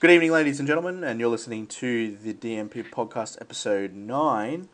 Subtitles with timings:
[0.00, 4.70] Good evening, ladies and gentlemen, and you're listening to the DNP podcast episode 9.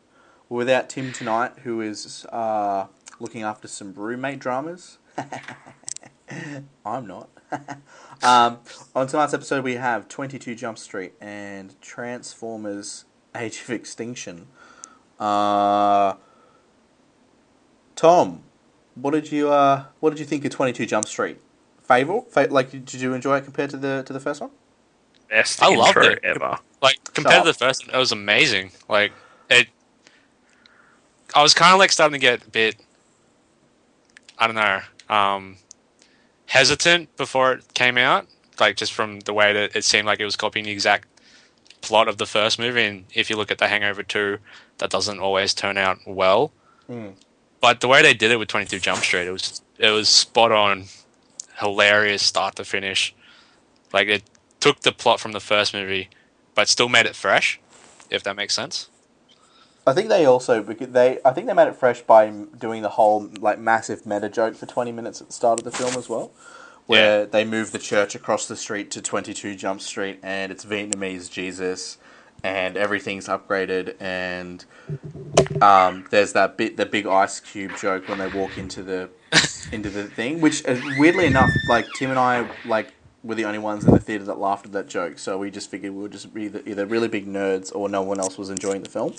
[0.48, 2.86] We're without Tim tonight, who is uh,
[3.18, 4.98] looking after some roommate dramas.
[6.86, 7.28] I'm not.
[8.22, 8.60] um,
[8.94, 13.04] on tonight's episode, we have 22 Jump Street and Transformers
[13.34, 14.46] Age of Extinction.
[15.18, 16.14] Uh,
[17.96, 18.44] Tom,
[18.94, 21.38] what did you uh, what did you think of 22 Jump Street?
[21.82, 22.30] Favorite?
[22.30, 24.50] Fa- like, did you enjoy it compared to the to the first one?
[25.28, 26.20] Best I loved intro it.
[26.22, 26.58] ever.
[26.82, 28.70] Like compared to the first, one, it was amazing.
[28.88, 29.12] Like
[29.50, 29.68] it,
[31.34, 32.76] I was kind of like starting to get a bit,
[34.38, 35.56] I don't know, um,
[36.46, 38.26] hesitant before it came out.
[38.60, 41.08] Like just from the way that it seemed like it was copying the exact
[41.82, 44.38] plot of the first movie, and if you look at The Hangover Two,
[44.78, 46.52] that doesn't always turn out well.
[46.90, 47.14] Mm.
[47.60, 50.08] But the way they did it with Twenty Two Jump Street, it was it was
[50.08, 50.84] spot on,
[51.58, 53.14] hilarious start to finish.
[53.92, 54.22] Like it
[54.66, 56.08] took the plot from the first movie,
[56.54, 57.60] but still made it fresh,
[58.10, 58.88] if that makes sense.
[59.86, 62.88] I think they also because they I think they made it fresh by doing the
[62.88, 66.08] whole like massive meta joke for 20 minutes at the start of the film as
[66.08, 66.32] well
[66.86, 71.30] where they move the church across the street to 22 Jump Street and it's Vietnamese
[71.30, 71.98] Jesus
[72.42, 74.64] and everything's upgraded and
[75.62, 79.08] um, there's that bit the big ice cube joke when they walk into the
[79.72, 82.92] into the thing which uh, weirdly enough like Tim and I like
[83.26, 85.70] were the only ones in the theater that laughed at that joke so we just
[85.70, 88.82] figured we were just either, either really big nerds or no one else was enjoying
[88.82, 89.14] the film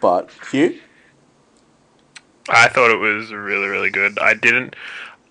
[0.00, 0.78] but Hugh
[2.48, 4.18] I thought it was really, really good.
[4.18, 4.76] I didn't.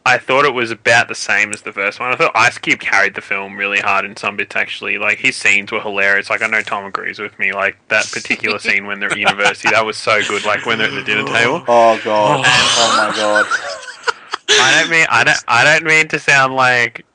[0.05, 2.11] I thought it was about the same as the first one.
[2.11, 4.55] I thought Ice Cube carried the film really hard in some bits.
[4.55, 6.29] Actually, like his scenes were hilarious.
[6.29, 7.53] Like I know Tom agrees with me.
[7.53, 10.43] Like that particular scene when they're at university, that was so good.
[10.43, 11.63] Like when they're at the dinner table.
[11.67, 13.82] oh god oh my god
[14.59, 17.05] I don't mean I don't I don't mean to sound like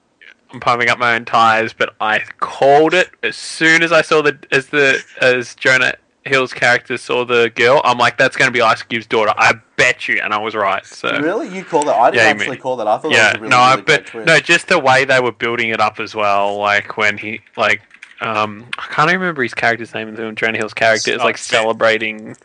[0.52, 4.22] I'm pumping up my own tires, but I called it as soon as I saw
[4.22, 5.94] the as the as Jonah
[6.24, 7.80] Hill's character saw the girl.
[7.84, 9.32] I'm like, that's going to be Ice Cube's daughter.
[9.36, 10.84] I bet you, and I was right.
[10.84, 13.36] So really you called that I didn't Yeah, actually me- call that I thought yeah,
[13.36, 16.14] a really, no, really but no, just the way they were building it up as
[16.14, 16.56] well.
[16.58, 17.82] Like when he like
[18.20, 20.34] um I can't remember his character's name in the film.
[20.34, 22.36] Jonah Hill's character is Oh, like celebrating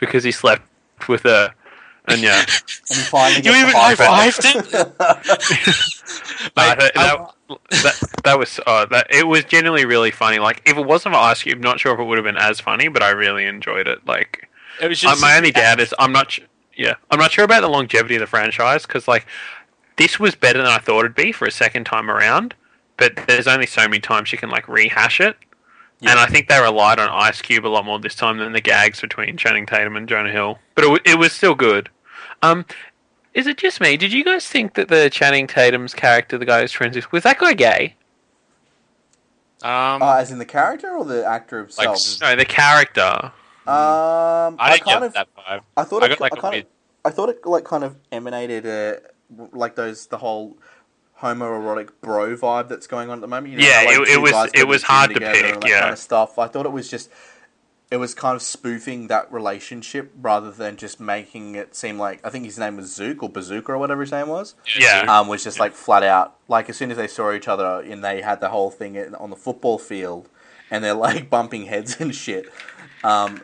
[0.00, 0.62] because he slept
[1.08, 1.52] with her.
[2.08, 4.42] And yeah, and he finally You gets even the high high-fived
[6.56, 7.34] No, Mate, that, that,
[7.70, 10.38] that, that was uh, that it was genuinely really funny.
[10.38, 12.60] Like if it wasn't for Ice Cube, not sure if it would have been as
[12.60, 14.06] funny, but I really enjoyed it.
[14.06, 14.48] Like
[14.80, 16.32] It was uh, just my only doubt is I'm not.
[16.32, 16.40] Sh-
[16.76, 19.26] yeah, I'm not sure about the longevity of the franchise because like
[19.96, 22.54] this was better than I thought it'd be for a second time around.
[22.96, 25.36] But there's only so many times you can like rehash it,
[26.10, 28.60] and I think they relied on Ice Cube a lot more this time than the
[28.60, 30.58] gags between Channing Tatum and Jonah Hill.
[30.74, 31.88] But it, w- it was still good.
[32.42, 32.64] Um,
[33.34, 33.96] is it just me?
[33.96, 37.38] Did you guys think that the Channing Tatum's character, the guy who's transitioned, was that
[37.38, 37.94] guy gay?
[39.62, 41.96] Um, Uh, as in the character or the actor himself?
[41.96, 43.32] s- No, the character.
[43.66, 45.60] um, I didn't kind get of, that vibe.
[45.76, 46.66] I thought I it, got, like, I a kind of,
[47.04, 49.00] I thought it like kind of emanated uh,
[49.52, 50.56] like those the whole
[51.22, 53.52] homoerotic bro vibe that's going on at the moment.
[53.52, 55.80] You know, Yeah, how, like, it- it was- it was hard to pick, yeah.
[55.80, 56.38] kind of stuff.
[56.38, 57.10] I thought it was just.
[57.90, 62.30] It was kind of spoofing that relationship rather than just making it seem like I
[62.30, 64.54] think his name was Zook or Bazooka or whatever his name was.
[64.80, 65.04] Yeah.
[65.08, 68.02] um, was just like flat out like as soon as they saw each other and
[68.02, 70.30] they had the whole thing on the football field
[70.70, 72.46] and they're like bumping heads and shit
[73.04, 73.42] um,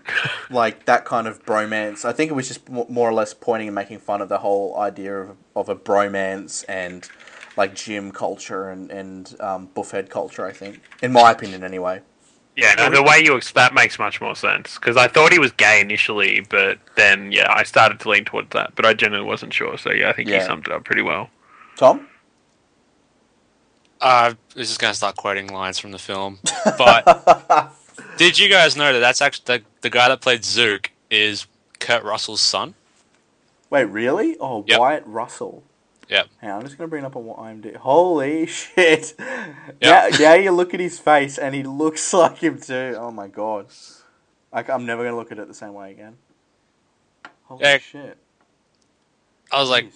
[0.48, 3.74] like that kind of bromance i think it was just more or less pointing and
[3.74, 7.10] making fun of the whole idea of, of a bromance and
[7.58, 12.00] like gym culture and, and um, buffhead culture i think in my opinion anyway
[12.56, 15.38] Yeah, no, the way you ex- that makes much more sense because I thought he
[15.38, 19.28] was gay initially, but then yeah, I started to lean towards that, but I genuinely
[19.28, 19.78] wasn't sure.
[19.78, 20.36] So yeah, I think Yeah.
[20.36, 21.30] you summed it up pretty well.
[21.76, 22.08] tom
[24.00, 26.38] Uh, I was just gonna start quoting lines from the film,
[26.78, 27.04] but
[28.16, 31.46] did you guys know that that's actually the, the guy that played Zook is
[31.80, 32.74] Kurt Russell's son?
[33.70, 34.78] wait really oh Yep.
[34.78, 35.67] wyatt russell
[36.10, 37.76] Hang on, I'm just gonna bring up on what IMDb.
[37.76, 39.14] Holy shit!
[39.18, 42.96] Now, now you look at his face, and he looks like him too.
[42.98, 43.66] Oh my god!
[44.52, 46.16] I, am never gonna look at it the same way again.
[47.44, 47.78] Holy Yeah.
[47.78, 48.18] shit!
[49.52, 49.92] I was like,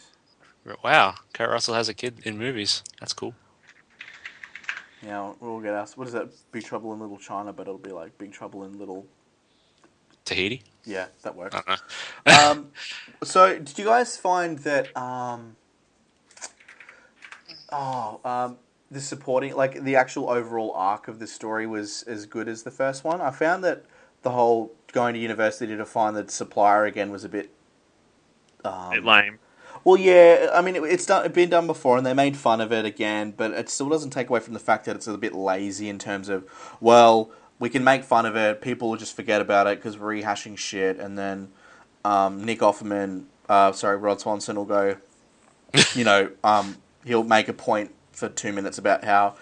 [0.83, 2.83] wow, Kurt Russell has a kid in movies.
[3.01, 3.35] That's cool.
[5.03, 5.99] Yeah, we'll get asked.
[5.99, 6.29] What is that?
[6.53, 9.07] Big Trouble in Little China, but it'll be like Big Trouble in Little.
[10.25, 10.63] Tahiti.
[10.85, 11.57] Yeah, that works.
[12.25, 12.69] Don't um,
[13.25, 14.97] so did you guys find that?
[14.97, 15.57] Um,
[17.73, 18.59] oh, um,
[18.91, 22.71] the supporting, like the actual overall arc of the story was as good as the
[22.71, 23.21] first one.
[23.21, 23.85] I found that
[24.23, 27.51] the whole going to university to find the supplier again was a bit.
[28.65, 29.39] Um, bit lame.
[29.85, 32.61] Well, yeah, I mean, it, it's done, it's been done before, and they made fun
[32.61, 35.19] of it again, but it still doesn't take away from the fact that it's a
[35.19, 36.49] bit lazy in terms of,
[36.81, 40.15] well, we can make fun of it, people will just forget about it because we're
[40.15, 41.49] rehashing shit, and then
[42.05, 44.97] um, Nick Offerman, uh, sorry, Ron Swanson will go,
[45.95, 49.35] you know, um, he'll make a point for two minutes about how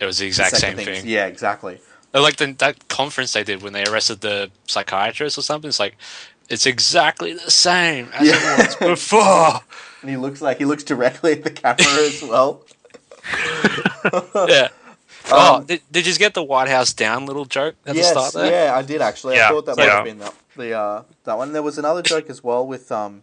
[0.00, 1.08] It was the the exact second same thing's- thing.
[1.10, 1.80] Yeah, exactly.
[2.14, 5.68] Like the, that conference they did when they arrested the psychiatrist or something.
[5.68, 5.96] It's like
[6.48, 8.54] it's exactly the same as Yeah.
[8.54, 9.60] it was before.
[10.00, 12.62] And he looks like he looks directly at the camera as well.
[14.48, 14.68] yeah.
[15.28, 18.14] Oh, Um, did, did you just get the White House down little joke at yes,
[18.14, 18.66] the start there?
[18.66, 19.40] yeah, I did actually.
[19.40, 21.52] I thought that might have been the, the uh, that one.
[21.52, 23.22] There was another joke as well with um,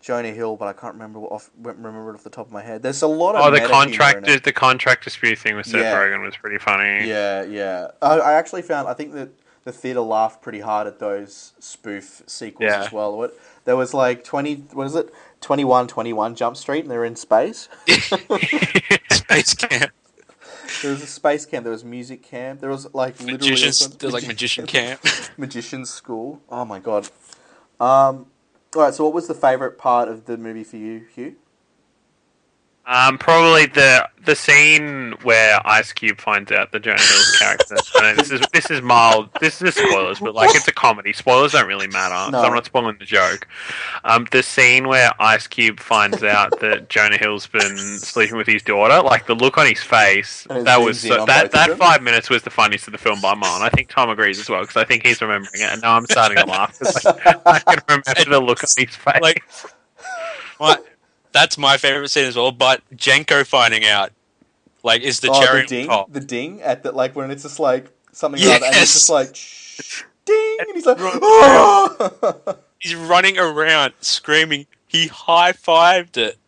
[0.00, 2.62] Jonah Hill, but I can't remember what off, remember it off the top of my
[2.62, 2.82] head.
[2.82, 5.94] There's a lot of Oh, the meta contract, the contract dispute thing with Seth Yeah.
[5.94, 7.06] Rogen was pretty funny.
[7.08, 7.88] Yeah, yeah.
[8.00, 9.28] I, I actually found I think that
[9.64, 12.84] the theater laughed pretty hard at those spoof sequels Yeah.
[12.84, 13.16] as well.
[13.16, 15.12] What there was like twenty, what is it?
[15.42, 17.68] 21, 21 Jump Street, and they're in space.
[19.10, 19.90] Space camp.
[20.82, 21.64] There was a space camp.
[21.64, 22.60] There was music camp.
[22.60, 23.86] There was like literally Magicians.
[23.86, 25.00] a- There's like magician camp.
[25.36, 26.40] magician school.
[26.48, 27.08] Oh my god.
[27.80, 28.26] Um,
[28.74, 28.94] all right.
[28.94, 31.36] So, what was the favorite part of the movie for you, Hugh?
[32.90, 37.76] Um, probably the the scene where Ice Cube finds out the Jonah Hill's character.
[37.94, 39.28] I know this is this is mild.
[39.40, 41.12] This is spoilers, but like it's a comedy.
[41.12, 42.32] Spoilers don't really matter.
[42.32, 42.40] No.
[42.42, 43.46] So I'm not spoiling the joke.
[44.02, 48.62] Um, the scene where Ice Cube finds out that Jonah Hill's been sleeping with his
[48.64, 52.42] daughter, like the look on his face, that was so, that that five minutes was
[52.42, 53.54] the funniest of the film by mile.
[53.54, 55.94] And I think Tom agrees as well because I think he's remembering it, and now
[55.96, 59.20] I'm starting to laugh 'cause, like, I can remember the look on his face.
[59.22, 59.44] like,
[60.58, 60.84] what?
[61.32, 62.52] That's my favorite scene as well.
[62.52, 64.12] But Jenko finding out,
[64.82, 66.12] like, is the oh, cherry the ding, on top.
[66.12, 68.92] the ding at the like when it's just like something like that, and it's Yes!
[68.94, 72.56] just like shh, ding, and he's like, oh!
[72.78, 74.66] He's running around screaming.
[74.86, 76.38] He high fived it.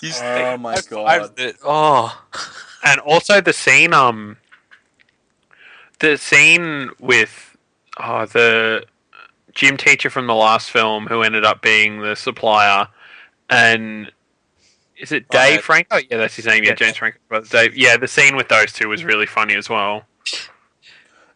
[0.00, 1.32] He's Oh my high-fived God.
[1.38, 1.56] It.
[1.64, 2.24] Oh,
[2.84, 4.36] and also the scene um
[5.98, 7.56] the scene with
[7.98, 8.84] oh the
[9.54, 12.88] gym teacher from the last film who ended up being the supplier
[13.50, 14.12] and
[14.96, 15.60] is it Oh, Dave yeah.
[15.60, 15.98] Franco?
[16.10, 16.64] Yeah, that's his name.
[16.64, 16.78] Yeah, Yes.
[16.78, 17.18] James Franco.
[17.28, 17.76] brother Dave.
[17.76, 20.04] Yeah, the scene with those two was really funny as well.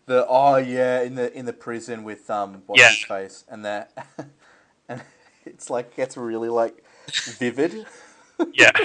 [0.06, 2.90] the oh yeah, in the in the prison with um what's Yeah.
[2.90, 3.92] his face, and that,
[4.88, 5.02] and
[5.46, 6.84] it's like gets really like
[7.26, 7.86] vivid.
[8.52, 8.72] Yeah,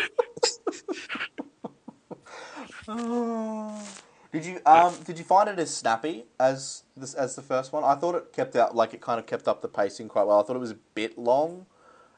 [4.31, 7.83] Did you um did you find it as snappy as this as the first one?
[7.83, 10.39] I thought it kept out like it kind of kept up the pacing quite well.
[10.39, 11.65] I thought it was a bit long,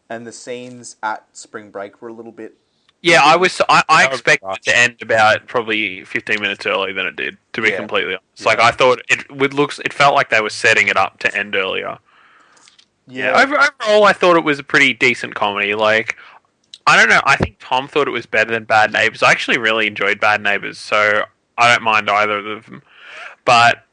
[0.10, 2.56] and the scenes at spring break were a little bit.
[3.02, 3.22] yeah.
[3.24, 3.62] I was.
[3.70, 7.16] I, I That was expected it to end about probably fifteen minutes earlier than it
[7.16, 7.38] did.
[7.54, 7.78] To be Yeah.
[7.78, 8.46] completely honest, Yeah.
[8.46, 9.80] like I thought it would looks.
[9.80, 11.98] It felt like they were setting it up to end earlier.
[13.08, 15.74] Yeah, Yeah, overall, I thought it was a pretty decent comedy.
[15.74, 16.16] Like,
[16.86, 17.22] I don't know.
[17.26, 19.24] I think Tom thought it was better than Bad Neighbors.
[19.24, 21.24] I actually really enjoyed Bad Neighbors, so
[21.58, 22.84] I don't mind either of them.
[23.46, 23.84] But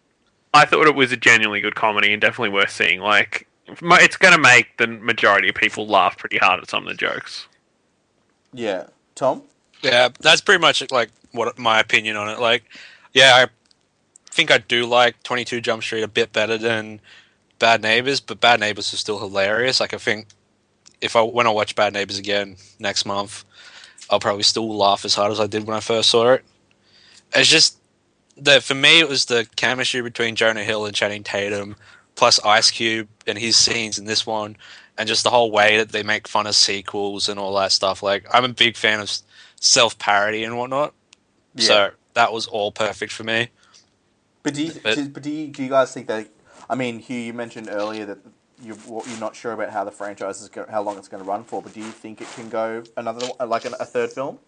[0.52, 3.00] I thought it was a genuinely good comedy and definitely worth seeing.
[3.00, 6.84] Like, mo- it's going to make the majority of people laugh pretty hard at some
[6.84, 7.46] of the jokes.
[8.52, 8.86] yeah.
[9.14, 9.42] Tom,
[9.82, 10.10] yeah.
[10.20, 12.38] That's pretty much like what my opinion on it.
[12.38, 12.64] Like,
[13.14, 13.46] yeah, I
[14.30, 17.00] think I do like Twenty Two Jump Street a bit better than
[17.58, 19.80] Bad Neighbors, but Bad Neighbors is still hilarious.
[19.80, 20.28] Like, I think
[21.00, 23.44] if I when I watch Bad Neighbors again next month,
[24.10, 26.44] I'll probably still laugh as hard as I did when I first saw it.
[27.34, 27.78] It's just
[28.36, 31.74] that for me, it was the chemistry between Jonah Hill and Channing Tatum,
[32.16, 34.56] plus Ice Cube and his scenes in this one,
[34.98, 38.02] and just the whole way that they make fun of sequels and all that stuff.
[38.02, 39.10] Like, I'm a big fan of
[39.60, 40.92] self parody and whatnot,
[41.54, 41.66] Yeah.
[41.66, 43.48] so that was all perfect for me.
[44.42, 46.28] but do you, But- do, but do you, do you guys think that?
[46.68, 48.18] I mean, Hugh, you mentioned earlier that
[48.62, 51.28] you're you're not sure about how the franchise is go, how long it's going to
[51.28, 54.38] run for, but do you think it can go another like a third film?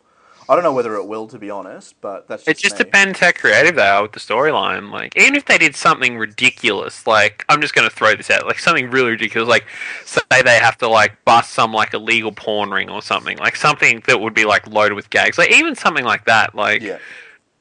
[0.50, 2.84] I don't know whether it will, to be honest, but that's just It just me.
[2.84, 4.90] depends how creative they are with the storyline.
[4.90, 8.46] Like, even if they did something ridiculous, like I'm just going to throw this out,
[8.46, 9.66] like something really ridiculous, like
[10.06, 14.02] say they have to like bust some like illegal porn ring or something, like something
[14.06, 16.54] that would be like loaded with gags, like even something like that.
[16.54, 16.98] Like, Yeah,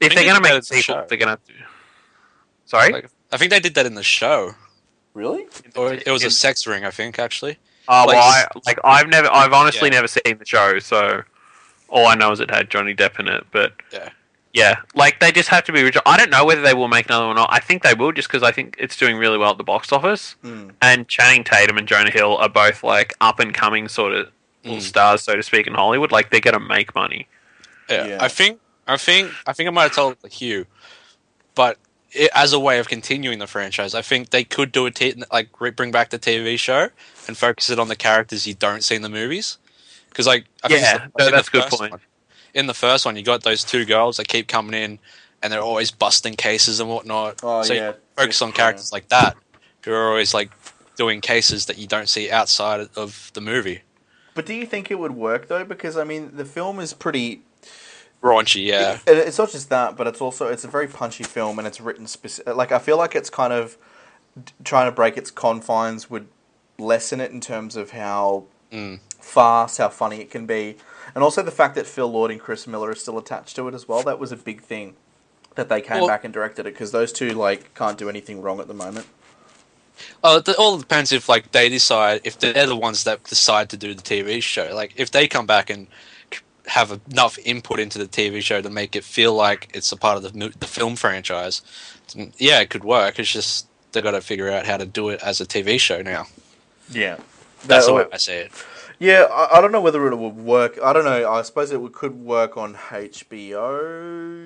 [0.00, 1.04] if they're going to make that a in the show.
[1.08, 1.42] they're going to.
[2.64, 2.92] Sorry.
[2.92, 4.52] Like, I think they did that in the show,
[5.14, 5.46] really?
[5.76, 6.84] or it was In- a sex ring.
[6.86, 7.58] I think actually.
[7.90, 9.94] Oh Like, well, I, like I've never, I've honestly Yeah.
[9.96, 11.22] never seen the show, so
[11.88, 13.46] all I know is it had Johnny Depp in it.
[13.50, 14.08] But Yeah.
[14.52, 16.02] yeah, like they just have to be original.
[16.06, 17.48] I don't know whether they will make another one or not.
[17.52, 19.92] I think they will, just because I think it's doing really well at the box
[19.92, 20.36] office.
[20.44, 20.72] Mm.
[20.82, 24.28] And Channing Tatum and Jonah Hill are both like up and coming sort of
[24.64, 24.80] Mm.
[24.82, 26.10] stars, so to speak, in Hollywood.
[26.12, 27.26] Like they're gonna make money.
[27.88, 28.18] Yeah, Yeah.
[28.20, 30.66] I think I think I think I might have told Hugh,
[31.54, 31.78] but
[32.12, 35.22] it, as a way of continuing the franchise, I think they could do a t-
[35.30, 36.88] like re- bring back the TV show
[37.26, 39.58] and focus it on the characters you don't see in the movies.
[40.18, 41.92] Because like, I Yeah, the- I no, think that's a good point.
[41.92, 42.00] one-
[42.52, 44.98] In the first one, you got those two girls that keep coming in,
[45.44, 47.38] and they're always busting cases and whatnot.
[47.44, 47.88] Oh, so yeah.
[47.90, 48.54] you focus on Yeah.
[48.56, 49.36] characters like that,
[49.84, 50.50] who are always like
[50.96, 53.82] doing cases that you don't see outside of the movie.
[54.34, 55.62] But do you think it would work though?
[55.64, 57.42] Because I mean, the film is pretty.
[58.20, 58.98] Raunchy, yeah.
[59.06, 61.80] it- It's not just that, but it's also it's a very punchy film, and it's
[61.80, 62.56] written specific.
[62.56, 63.76] Like I feel like it's kind of
[64.64, 66.26] trying to break its confines would
[66.76, 69.00] lessen it in terms of how Mm.
[69.20, 70.76] fast, how funny it can be,
[71.14, 73.74] and also the fact that Phil Lord and Chris Miller are still attached to it
[73.74, 74.02] as well.
[74.02, 74.94] That was a big thing
[75.54, 78.40] that they came Well- back and directed it because those two like can't do anything
[78.42, 79.06] wrong at the moment.
[80.22, 83.76] Oh, it all depends if like they decide if they're the ones that decide to
[83.76, 84.70] do the TV show.
[84.72, 85.88] Like if they come back and
[86.66, 90.16] have enough input into the TV show to make it feel like it's a part
[90.16, 91.62] of the the film franchise,
[92.36, 93.18] yeah, it could work.
[93.18, 96.02] It's just they got to figure out how to do it as a TV show
[96.02, 96.26] now.
[96.90, 97.16] Yeah,
[97.66, 98.52] That's the way I see it.
[98.98, 100.78] Yeah, I, I don't know whether it would work.
[100.82, 101.30] I don't know.
[101.30, 104.44] I suppose it would, could work on HBO,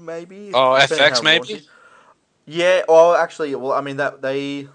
[0.00, 0.50] maybe.
[0.54, 1.62] Oh, FX maybe?
[2.46, 2.82] Yeah.
[2.88, 4.68] Well, actually, well, I mean that they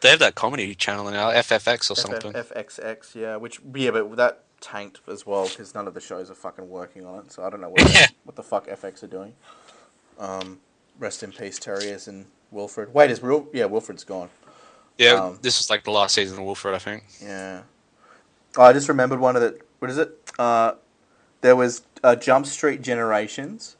[0.00, 2.32] They have that comedy channel now, FFX or something.
[2.32, 3.36] FXX, yeah.
[3.36, 7.04] Which yeah, but that tanked as well because none of the shows are fucking working
[7.04, 7.32] on it.
[7.32, 8.06] So I don't know what Yeah.
[8.24, 9.34] what the fuck FX are doing.
[10.18, 10.60] Um,
[10.98, 12.94] rest in peace, Terriers and Wilfred.
[12.94, 14.28] Wait, is Wil- yeah Wilfred's gone.
[14.98, 17.04] Yeah, um, this was like the last season of Wilfred, I think.
[17.22, 17.62] Yeah.
[18.56, 19.58] Oh, I just remembered one of the.
[19.78, 20.30] What is it?
[20.38, 20.72] Uh,
[21.40, 23.76] there was uh, Jump Street Generations.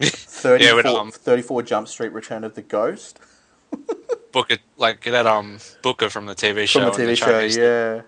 [0.00, 3.20] 34, Yeah, um, 34 Jump Street Return of the Ghost.
[4.32, 6.90] Booker, like that um Booker from the TV show.
[6.90, 8.02] From the TV show, yeah.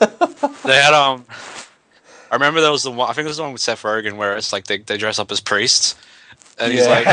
[0.64, 1.26] They had um.
[2.30, 3.08] I remember there was the one.
[3.08, 5.18] I think it was the one with Seth Rogen where it's like they, they dress
[5.18, 5.94] up as priests,
[6.58, 7.06] and he's like.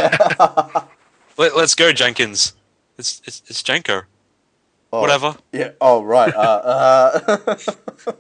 [1.38, 2.54] Let, "Let's go, Jenkins.
[2.98, 4.04] It's it's it's Jenko.
[4.98, 5.72] Oh, Whatever." Yeah.
[5.82, 6.34] Oh, right.
[6.34, 7.58] Uh, uh,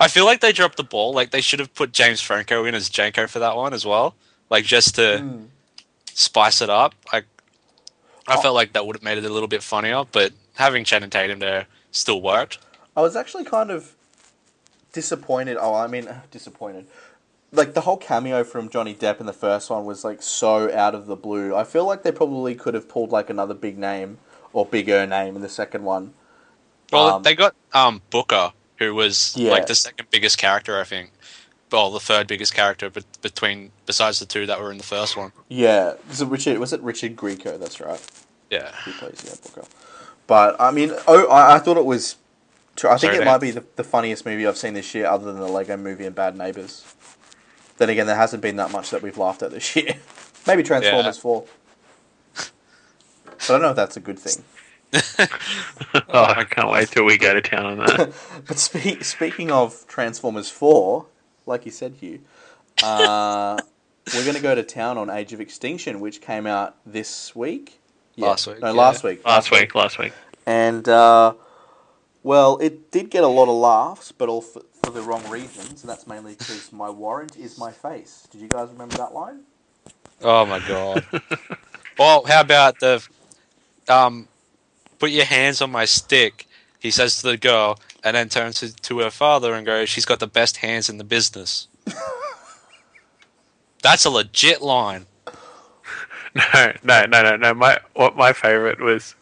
[0.00, 1.12] I feel like they dropped the ball.
[1.12, 4.14] Like they should have put James Franco in as Jenko for that one as well,
[4.50, 5.42] like just to Hmm.
[6.12, 6.94] spice it up.
[7.12, 7.26] Like
[8.26, 8.40] I Oh.
[8.40, 11.38] felt like that would have made it a little bit funnier, but having Channing Tatum
[11.38, 12.58] there still worked.
[12.96, 13.92] I was actually kind of
[14.92, 15.56] disappointed.
[15.60, 16.86] Oh, I mean, disappointed.
[17.52, 20.94] Like the whole cameo from Johnny Depp in the first one was like so out
[20.96, 21.54] of the blue.
[21.54, 24.18] I feel like they probably could have pulled like another big name
[24.54, 26.14] or bigger name in the second one.
[26.90, 29.50] Well, Um, they got um Booker, who was Yeah.
[29.50, 31.10] like the second biggest character, I think.
[31.70, 35.16] Well, the third biggest character, but between besides the two that were in the first
[35.16, 35.32] one.
[35.48, 36.58] Yeah, was it Richard?
[36.58, 37.58] Was it Richard Grieco?
[37.58, 38.00] That's right.
[38.48, 38.70] Yeah.
[38.84, 39.66] He plays yeah Booker.
[40.26, 42.16] But I mean, oh, I, I thought it was.
[42.76, 45.06] tr- I think Sorry, it might be the, the funniest movie I've seen this year,
[45.06, 46.84] other than the Lego Movie and Bad Neighbors.
[47.78, 49.96] Then again, there hasn't been that much that we've laughed at this year.
[50.46, 51.20] Maybe Transformers Yeah.
[51.22, 51.44] Four.
[53.46, 54.44] But I don't know if that's a good thing.
[56.08, 58.12] oh, I can't wait till we go to town on that.
[58.46, 61.06] But spe- speaking of Transformers 4,
[61.46, 62.20] like you said, Hugh,
[62.82, 63.56] uh,
[64.14, 67.80] we're going to go to town on Age of Extinction, which came out this week.
[68.16, 68.72] Last week, No, yeah.
[68.72, 69.24] last week.
[69.24, 70.12] last week, last week.
[70.46, 71.34] And, uh,
[72.22, 75.82] well, it did get a lot of laughs, but all for, for the wrong reasons,
[75.82, 78.28] and that's mainly because my warrant is my face.
[78.30, 79.40] Did you guys remember that line?
[80.22, 81.04] Oh my god.
[81.98, 83.04] well, how about the
[83.88, 84.28] um
[84.98, 86.46] put your hands on my stick,
[86.80, 90.04] he says to the girl, and then turns to, to her father and goes, She's
[90.04, 91.68] got the best hands in the business.
[93.82, 95.06] That's a legit line.
[96.34, 97.54] No, no, no, no, no.
[97.54, 99.14] My what my favorite was.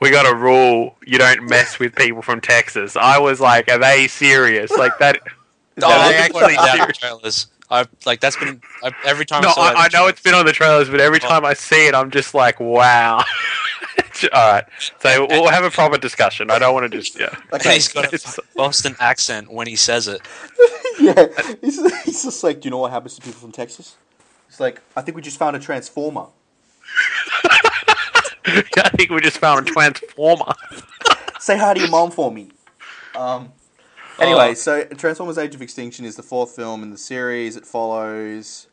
[0.00, 2.96] We got a rule: you don't mess with people from Texas.
[2.96, 4.70] I was like, are they serious?
[4.70, 5.16] Like that?
[5.76, 7.46] Is Oh, that they actually pointed the trailers.
[7.70, 9.42] I've like that's been I, every time.
[9.42, 11.28] No, I, I, I in know it's been on the trailers, but every Oh.
[11.28, 13.22] time I see it, I'm just like, wow.
[14.32, 14.64] All right,
[15.00, 16.50] so we'll have a proper discussion.
[16.50, 17.34] I don't want to just yeah.
[17.52, 17.74] Okay.
[17.74, 20.20] he's got a Boston accent when he says it.
[21.00, 21.26] yeah,
[21.60, 23.96] he's, he's just like, do you know what happens to people from Texas?
[24.48, 26.26] It's like, I think we just found a transformer.
[28.46, 30.52] I think we just found a transformer.
[31.40, 32.50] Say hi to your mom for me.
[33.16, 33.52] Um.
[34.20, 34.54] Anyway, Oh.
[34.54, 37.56] so Transformers: Age of Extinction is the fourth film in the series.
[37.56, 38.68] It follows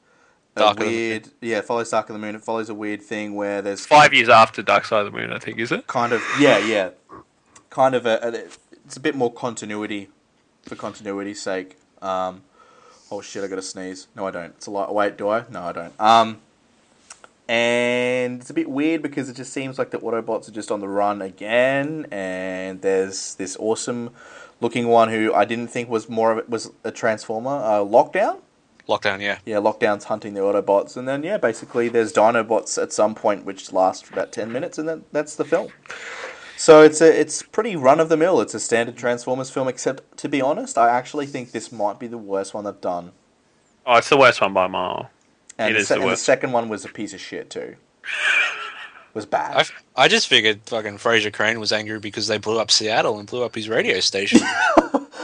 [0.55, 2.35] a Dark of the weird, yeah, follows Dark of the Moon.
[2.35, 5.31] It follows a weird thing where there's Five years after Dark Side of the Moon,
[5.31, 5.87] I think, is it?
[5.87, 6.89] kind of, yeah, yeah,
[7.69, 8.29] kind of a, a
[8.85, 10.09] it's a bit more continuity
[10.63, 11.77] for continuity's sake.
[12.01, 12.41] Um,
[13.09, 14.07] oh shit, I got to sneeze.
[14.15, 14.53] No, I don't.
[14.57, 14.93] It's a lot.
[14.93, 15.45] Wait, do I?
[15.49, 16.01] No, I don't.
[16.01, 16.39] Um,
[17.47, 20.79] and it's a bit weird because it just seems like the Autobots are just on
[20.79, 24.11] the run again, and there's this awesome
[24.59, 27.51] looking one who I didn't think was more of it was a Transformer.
[27.51, 28.39] Uh, Lockdown.
[28.89, 29.39] Lockdown, yeah.
[29.45, 33.71] Yeah, Lockdown's hunting the Autobots, and then yeah, basically there's Dinobots at some point, which
[33.71, 35.69] lasts for about ten minutes, and then that's the film.
[36.57, 38.41] So it's a it's pretty run of the mill.
[38.41, 42.07] It's a standard Transformers film, except to be honest, I actually think this might be
[42.07, 43.11] the worst one they've done.
[43.85, 45.09] Oh, it's the worst one by a mile.
[45.57, 47.49] And, It the, is se- the and the second one was a piece of shit
[47.49, 47.75] too.
[49.13, 49.57] Was bad.
[49.57, 53.19] I, f- I just figured fucking Frasier Crane was angry because they blew up Seattle
[53.19, 54.39] and blew up his radio station.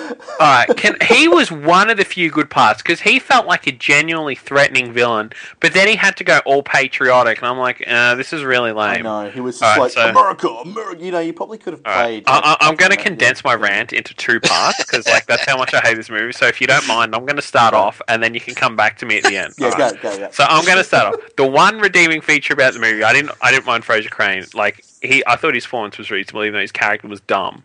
[0.09, 3.67] All right, can he was one of the few good parts because he felt like
[3.67, 7.83] a genuinely threatening villain, but then he had to go all patriotic, and I'm like,
[7.87, 9.03] uh, this is really lame.
[9.03, 11.03] know he was just Alright, like so- America, America.
[11.03, 12.23] You know, you probably could have right.
[12.23, 12.23] played.
[12.27, 15.57] I, I, I'm going to condense my rant into two parts because, like, that's how
[15.57, 16.31] much I hate this movie.
[16.31, 18.75] So, if you don't mind, I'm going to start off, and then you can come
[18.75, 19.53] back to me at the end.
[19.57, 20.01] Yeah, right?
[20.01, 20.29] go, go, yeah.
[20.31, 21.35] So I'm going to start off.
[21.35, 24.43] The one redeeming feature about the movie, I didn't, I didn't mind Frasier Crane.
[24.53, 27.63] Like he, I thought his performance was reasonable, even though his character was dumb.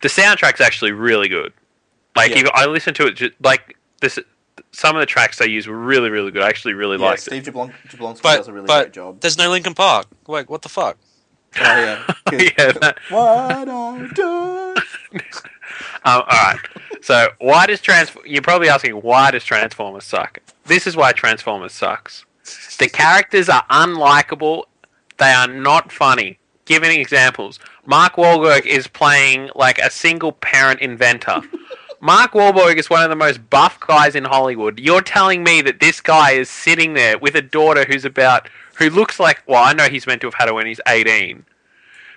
[0.00, 1.52] The soundtrack's actually really good.
[2.16, 2.40] Like Yeah.
[2.40, 4.18] if I listened to it, ju- like this,
[4.72, 6.42] some of the tracks they use were really, really good.
[6.42, 7.24] I actually really yeah, liked it.
[7.24, 9.20] Steve Jablon- Jablonski but does a really but great job.
[9.20, 10.06] there's no Linkin Park.
[10.26, 10.96] Like what the fuck?
[11.60, 12.02] Oh, yeah.
[12.26, 12.72] 'Cause- yeah.
[12.72, 14.74] that- What I do.
[16.04, 16.58] Um, all right.
[17.02, 18.10] So why does trans?
[18.24, 20.38] You're probably asking why does Transformers suck?
[20.64, 22.24] This is why Transformers sucks.
[22.78, 24.64] The characters are unlikable.
[25.18, 26.38] They are not funny.
[26.64, 31.40] Giving examples, Mark Wahlberg is playing like a single parent inventor.
[32.02, 34.80] Mark Wahlberg is one of the most buff guys in Hollywood.
[34.80, 38.90] You're telling me that this guy is sitting there with a daughter who's about who
[38.90, 41.44] looks like well, I know he's meant to have had her when he's 18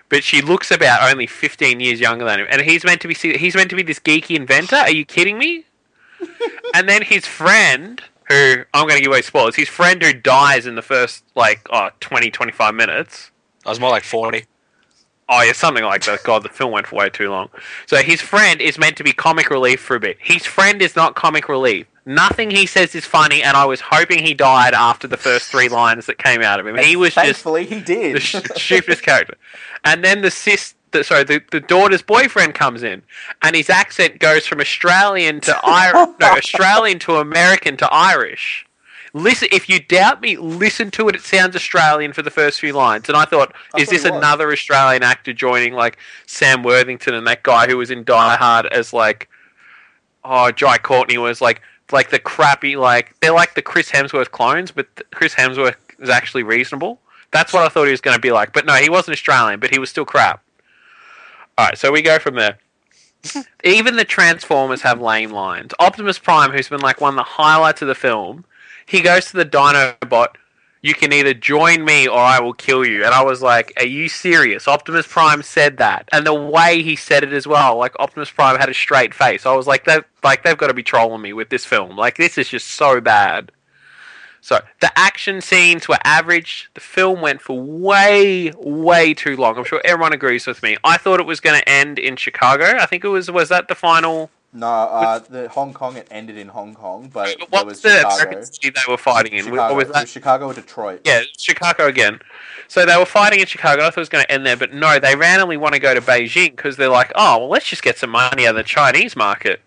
[0.10, 3.14] but she looks about only 15 years younger than him and he's meant to be
[3.14, 5.66] he's meant to be this geeky inventor are you kidding me
[6.76, 10.68] and then his friend who i'm going to give away spoilers his friend who dies
[10.68, 13.32] in the first like oh, 20 25 minutes
[13.66, 14.46] I was more like forty.
[15.28, 16.24] Oh yeah, something like that.
[16.24, 17.50] God, the film went for way too long.
[17.88, 20.18] So his friend is meant to be comic relief for a bit.
[20.20, 21.88] His friend is not comic relief.
[22.06, 25.70] Nothing he says is funny, and I was hoping he died after the first three
[25.70, 26.78] lines that came out of him.
[26.78, 28.18] He was just Thankfully, he did.
[28.18, 29.36] the stupidest character.
[29.84, 33.02] And then the sis, the, sorry, the, the daughter's boyfriend comes in,
[33.42, 38.68] and his accent goes from Australian to Irish, no, Australian to American to Irish.
[39.16, 41.16] Listen, if you doubt me, listen to it.
[41.16, 44.04] It sounds Australian for the first few lines, and I thought, I is thought this
[44.04, 48.66] another Australian actor joining like Sam Worthington and that guy who was in Die Hard
[48.66, 49.30] as like,
[50.26, 51.62] oh, Jai Courtney was like
[51.94, 56.44] like the crappy like they're like the Chris Hemsworth clones, but Chris Hemsworth is actually
[56.44, 57.00] reasonable.
[57.32, 58.52] That's what I thought he was going to be like.
[58.52, 60.44] But no, he wasn't Australian, but he was still crap.
[61.58, 62.58] All right, so we go from there.
[63.64, 65.72] Even the Transformers have lame lines.
[65.80, 68.44] Optimus Prime, who's been like one of the highlights of the film,
[68.86, 70.30] he goes to the Dinobot.
[70.82, 73.04] You can either join me or I will kill you.
[73.04, 74.68] And I was like, Are you serious?
[74.68, 76.08] Optimus Prime said that.
[76.12, 79.48] And the way he said it as well, like Optimus Prime had a straight face.
[79.48, 81.98] I was like, they've, like, they've got to be trolling me with this film.
[81.98, 83.52] Like, this is just so bad.
[84.42, 86.70] So, the action scenes were average.
[86.76, 89.58] The film went for way, way too long.
[89.58, 90.78] I'm sure everyone agrees with me.
[90.84, 92.78] I thought it was going to end in Chicago.
[92.80, 94.30] I think it was, was that the final?
[94.56, 97.90] No, uh, the Hong Kong it ended in Hong Kong, but What was was the
[97.90, 98.16] Chicago.
[98.16, 99.46] American city they were fighting in?
[99.46, 101.02] Chicago, Or was it that was Chicago or Detroit.
[101.04, 102.20] Yeah, Chicago again.
[102.68, 103.84] So they were fighting in Chicago.
[103.84, 105.94] I thought it was going to end there, but no, they randomly want to go
[105.94, 108.64] to Beijing because they're like, oh, well, let's just get some money out of the
[108.64, 109.62] Chinese market.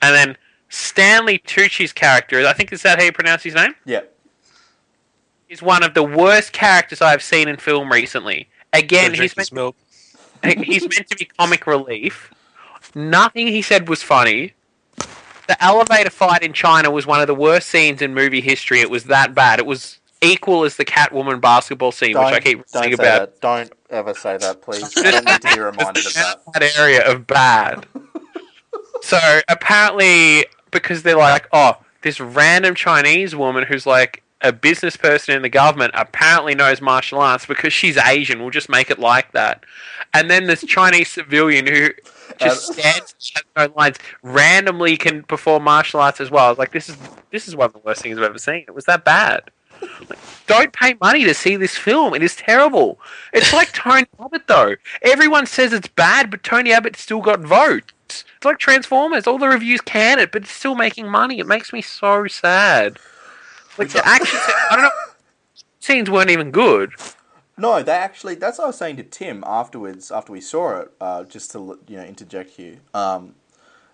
[0.00, 0.36] And then
[0.68, 3.74] Stanley Tucci's character, I think is that how you pronounce his name?
[3.84, 4.02] Yeah.
[5.48, 8.48] Is one of the worst characters I've seen in film recently.
[8.72, 9.76] Again, he's meant, milk.
[10.42, 12.32] he's meant to be comic relief.
[12.94, 14.54] Nothing he said was funny.
[15.48, 18.80] The elevator fight in China was one of the worst scenes in movie history.
[18.80, 19.58] It was that bad.
[19.58, 23.18] It was equal as the Catwoman basketball scene, Don't, which I keep saying say about.
[23.18, 23.40] that.
[23.40, 24.96] Don't ever say that, please.
[24.96, 26.40] I don't need to be reminded of that.
[26.54, 27.86] that area of bad.
[29.02, 35.34] so apparently, because they're like, oh, this random Chinese woman who's like a business person
[35.34, 38.40] in the government apparently knows martial arts because she's Asian.
[38.40, 39.64] We'll just make it like that.
[40.14, 41.90] And then this Chinese civilian who
[42.38, 46.46] just Uh, stands has no lines randomly can perform martial arts as well.
[46.46, 46.96] I was like, this is
[47.30, 48.64] this is one of the worst things I've ever seen.
[48.66, 49.50] It was that bad.
[50.08, 52.14] Like, don't pay money to see this film.
[52.14, 52.98] It is terrible.
[53.32, 54.76] It's like Tony Abbott, though.
[55.02, 57.92] Everyone says it's bad, but Tony Abbott still got votes.
[58.08, 59.26] It's like Transformers.
[59.26, 61.38] All the reviews can it, but it's still making money.
[61.38, 62.98] It makes me so sad.
[63.78, 64.38] Like the action,
[64.70, 64.90] I don't know.
[65.80, 66.92] Scenes weren't even good.
[67.62, 68.34] No, they actually.
[68.34, 70.92] That's what I was saying to Tim afterwards, after we saw it.
[71.00, 72.78] Uh, just to you know interject here.
[72.92, 73.36] Um,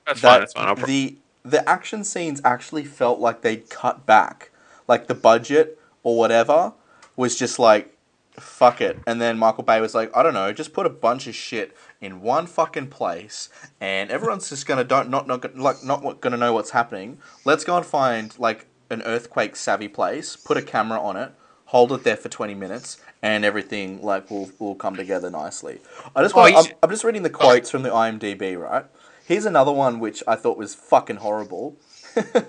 [0.07, 0.41] That's that fine.
[0.41, 0.77] That's fine.
[0.77, 4.51] Pro- the the action scenes actually felt like they'd cut back,
[4.89, 6.73] like the budget or whatever
[7.15, 7.95] was just like,
[8.33, 8.99] fuck it.
[9.07, 11.77] And then Michael Bay was like, I don't know, just put a bunch of shit
[12.01, 13.51] in one fucking place,
[13.83, 17.19] and everyone's just gonna don't not not like not gonna know what's happening.
[17.45, 21.33] Let's go and find like an earthquake savvy place, put a camera on it,
[21.67, 25.81] hold it there for twenty minutes, and everything like will will come together nicely.
[26.15, 26.53] I just Oh, want.
[26.53, 28.59] you I'm, I'm just reading the quotes from the IMDb.
[28.59, 28.85] Right.
[29.27, 31.77] Here's another one which I thought was fucking horrible.
[32.17, 32.45] okay.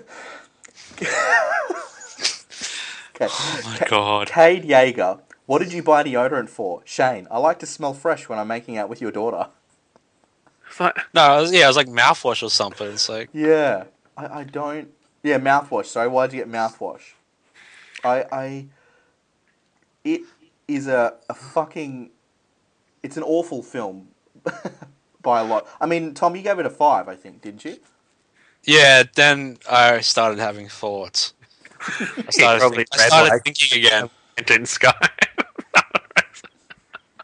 [3.22, 4.28] Oh my god.
[4.28, 6.80] Cade Yeager, what did you buy deodorant for?
[6.86, 9.48] Shane, I like to smell fresh when I'm making out with your daughter.
[10.80, 12.88] No, it was, yeah, it was like mouthwash or something.
[12.88, 13.84] It's like Yeah,
[14.16, 14.88] I, I don't.
[15.22, 15.84] Yeah, mouthwash.
[15.86, 17.12] Sorry, why did you get mouthwash?
[18.02, 18.66] I I.
[20.02, 20.22] It
[20.74, 22.10] is a a fucking.
[23.02, 24.08] It's an awful film,
[25.22, 25.66] by a lot.
[25.80, 27.78] I mean, Tom, you gave it a five, I think, didn't you?
[28.64, 29.02] yeah.
[29.14, 31.32] Then I started having thoughts.
[31.80, 34.10] I started, probably think- I started like- thinking again,
[34.50, 34.92] in Sky.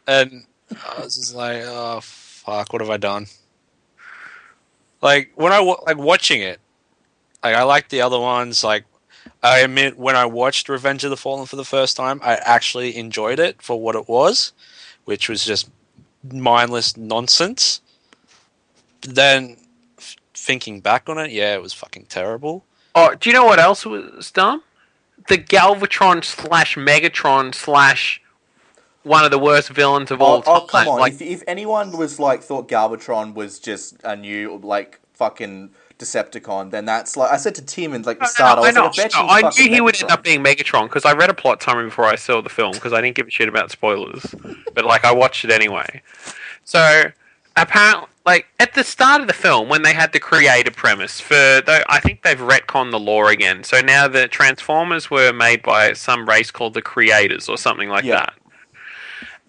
[0.07, 3.27] and I was just like, "Oh fuck, what have I done?"
[5.03, 6.59] Like when I like watching it,
[7.45, 8.65] like I like the other ones.
[8.65, 8.85] Like
[9.47, 12.97] I admit, when I watched Revenge of the Fallen for the first time, I actually
[12.97, 14.53] enjoyed it for what it was,
[15.05, 15.71] which was just
[16.33, 17.81] mindless nonsense.
[19.03, 19.57] Then
[19.99, 22.65] f- thinking back on it, yeah, it was fucking terrible.
[22.95, 24.63] Oh, do you know what else was dumb?
[25.29, 28.21] The Galvatron slash Megatron slash
[29.03, 30.85] one of the worst villains of oh, all Oh, oh, time.
[30.87, 31.01] come on!
[31.01, 36.71] Like, if, if anyone was like thought Galvatron was just a new like fucking Decepticon,
[36.71, 38.57] then that's like I said to Tim and like the No, no, start.
[38.59, 40.85] no, I was like, I bet you I knew he would end up being Megatron
[40.85, 43.27] because I read a plot summary before I saw the film because I didn't give
[43.29, 44.35] a shit about spoilers,
[44.75, 46.03] but like I watched it anyway.
[46.65, 47.05] So
[47.57, 51.35] apparently, like at the start of the film, when they had the creator premise for,
[51.35, 53.65] though I think they've retconned the lore again.
[53.65, 58.05] So now the Transformers were made by some race called the Creators or something like
[58.05, 58.17] Yeah.
[58.17, 58.35] that.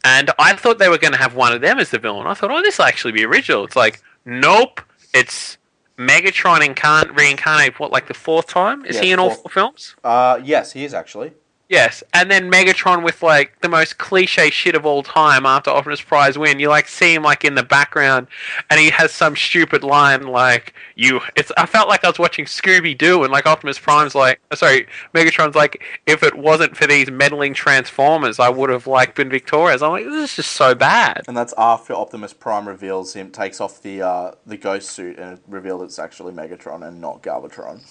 [0.05, 2.27] And I thought they were going to have one of them as the villain.
[2.27, 3.65] I thought, oh, this will actually be original.
[3.65, 4.79] It's like, nope,
[5.13, 5.57] it's
[5.97, 7.79] Megatron incarn- reincarnate.
[7.79, 8.86] What, like the fourth time?
[8.86, 9.95] Is he in all four films?
[10.03, 11.33] Uh, yes, he is actually.
[11.69, 15.99] Yes, and then Megatron with like the most cliche shit of all time after Optimus
[15.99, 16.60] Prime's win.
[16.60, 18.27] You like see him like in the background,
[18.69, 21.51] and he has some stupid line like "you." It's.
[21.58, 24.88] I felt like I was watching Scooby Doo, and like Optimus Prime's like, uh, sorry,
[25.13, 29.82] Megatron's like, if it wasn't for these meddling Transformers, I would have like been victorious.
[29.82, 31.23] I'm like, this is just so bad.
[31.27, 35.38] And that's after Optimus Prime reveals him, takes off the uh, the ghost suit, and
[35.38, 37.82] it revealed it's actually Megatron and not Galvatron.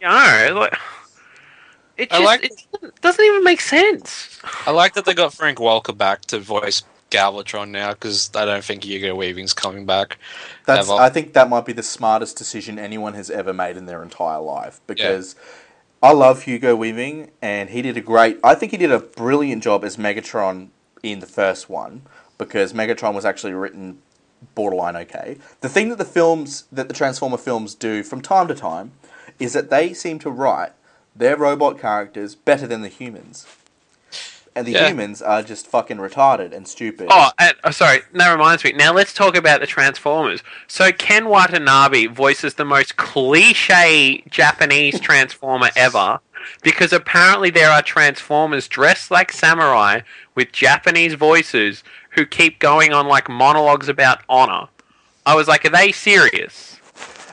[0.00, 0.78] You know, like.
[1.98, 4.38] It just like- it doesn't- doesn't even make sense.
[4.66, 8.64] I like that they got Frank Welker back to voice Galvatron now because I don't
[8.64, 10.18] think Hugo Weaving's coming back.
[10.66, 10.88] That's.
[10.88, 11.00] Ever.
[11.00, 14.40] I think that might be the smartest decision anyone has ever made in their entire
[14.40, 15.34] life because
[16.02, 18.38] I love Hugo Weaving and he did a great.
[18.44, 20.68] I think he did a brilliant job as Megatron
[21.02, 22.02] in the first one
[22.36, 24.00] because Megatron was actually written
[24.54, 25.38] borderline okay.
[25.62, 28.92] The thing that the films that the Transformer films do from time to time
[29.40, 30.72] is that they seem to write
[31.18, 33.46] their robot characters better than the humans.
[34.54, 34.88] And the Yeah.
[34.88, 37.08] humans are just fucking retarded and stupid.
[37.10, 38.02] Oh, and, oh, sorry.
[38.12, 38.72] That reminds me.
[38.72, 40.42] Now let's talk about the Transformers.
[40.66, 46.18] So Ken Watanabe voices the most cliche Japanese Transformer ever,
[46.62, 50.00] because apparently there are Transformers dressed like samurai
[50.34, 54.66] with Japanese voices who keep going on like monologues about honor.
[55.24, 56.77] I was like, are they serious?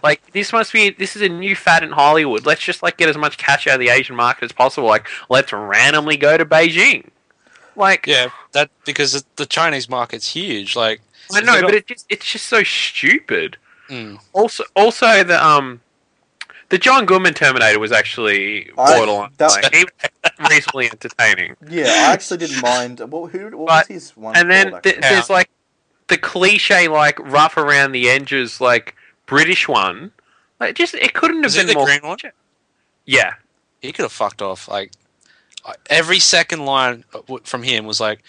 [0.06, 2.46] Like this must be this is a new fad in Hollywood.
[2.46, 4.88] Let's just like get as much cash out of the Asian market as possible.
[4.88, 7.10] Like let's randomly go to Beijing.
[7.76, 10.76] Like Yeah, that because the- the Chinese market's huge.
[10.76, 11.02] Like
[11.34, 13.58] I they know, got- but it just it's just so stupid.
[13.90, 14.20] Mm.
[14.34, 15.82] Also, also the um,
[16.70, 19.32] the John Goodman Terminator was actually I- borderline.
[19.38, 21.56] that- like, he was reasonably entertaining.
[21.68, 23.00] Yeah, I actually didn't mind.
[23.12, 23.46] Well, who?
[23.46, 24.36] What was But- his one?
[24.38, 25.50] And then called, th- there's like
[26.10, 30.12] the cliche, like rough around the edges, like British one.
[30.60, 31.86] Like just it couldn't have Was it been the more.
[31.86, 32.18] green one?
[33.06, 33.34] Yeah,
[33.82, 34.68] He could have fucked off.
[34.68, 34.92] Like
[35.90, 38.24] every second line uh, w- from him was like,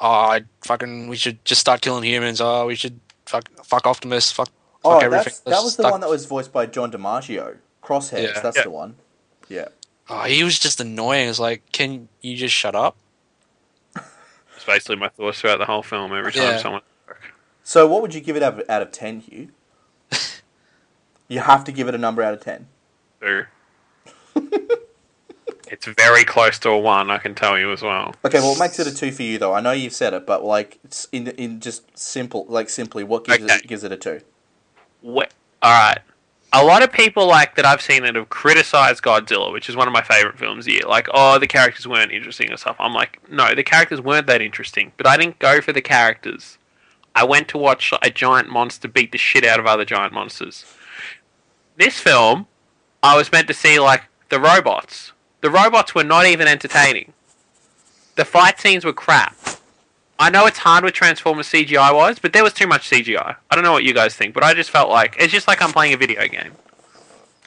[0.00, 2.40] "Oh, I fucking we should just start killing humans.
[2.40, 4.30] Oh, we should fuck fuck Optimus.
[4.30, 4.50] Fuck
[4.84, 7.56] oh, fuck everything." that's, that was the Stuck- one that was voiced by John DiMaggio.
[7.82, 8.40] Crosshairs, Yeah.
[8.40, 8.62] that's Yeah.
[8.64, 8.96] the one.
[9.48, 9.68] Yeah.
[10.10, 11.28] Oh, he was just annoying.
[11.28, 12.96] It's like, can you just shut up?
[13.94, 16.12] it's basically my thoughts throughout the whole film.
[16.14, 16.58] Every time Yeah.
[16.58, 16.82] someone.
[17.62, 19.48] So, what would you give it out of, out of ten, Hugh?
[21.28, 22.66] You have to give it a number out of ten.
[23.20, 23.44] do.
[25.68, 28.14] it's very close to a one, I can tell you as well.
[28.24, 29.52] Okay, well, what makes it a two for you, though?
[29.54, 33.24] I know you've said it, but like it's in in just simple, like simply, what
[33.24, 33.56] gives Okay.
[33.56, 34.20] it gives it a two?
[35.04, 35.28] Wh-
[35.62, 35.98] all right.
[36.54, 39.86] A lot of people like that I've seen that have criticized Godzilla, which is one
[39.86, 40.80] of my favorite films here.
[40.88, 42.76] Like, oh, the characters weren't interesting or stuff.
[42.78, 44.92] I'm like, no, the characters weren't that interesting.
[44.96, 46.56] But I didn't go for the characters.
[47.14, 50.64] I went to watch a giant monster beat the shit out of other giant monsters.
[51.78, 52.46] This film,
[53.02, 55.12] I was meant to see like the robots.
[55.40, 57.12] The robots were not even entertaining.
[58.16, 59.36] the fight scenes were crap.
[60.18, 63.36] I know it's hard with Transformers CGI wise, but there was too much CGI.
[63.48, 65.62] I don't know what you guys think, but I just felt like it's just like
[65.62, 66.50] I'm playing a video game.